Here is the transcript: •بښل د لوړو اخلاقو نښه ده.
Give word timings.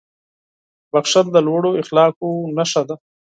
•بښل 0.91 1.27
د 1.31 1.37
لوړو 1.47 1.71
اخلاقو 1.81 2.29
نښه 2.57 2.81
ده. 2.87 2.95